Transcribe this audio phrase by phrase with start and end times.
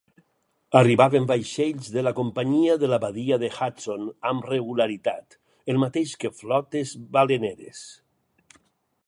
[0.77, 5.39] Arribaven vaixells de la companyia de la badia de Hudson amb regularitat,
[5.75, 7.85] el mateix que flotes baleneres.